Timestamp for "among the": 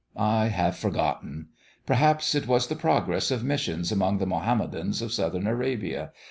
3.91-4.25